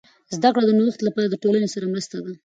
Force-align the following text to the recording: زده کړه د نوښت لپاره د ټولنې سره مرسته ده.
زده 0.35 0.49
کړه 0.55 0.63
د 0.67 0.71
نوښت 0.79 0.99
لپاره 1.03 1.27
د 1.29 1.35
ټولنې 1.43 1.67
سره 1.73 1.85
مرسته 1.93 2.15
ده. 2.23 2.33